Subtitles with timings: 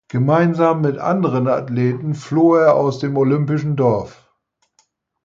[0.09, 4.33] Gemeinsam mit anderen Athleten floh er aus dem Olympischen Dorf.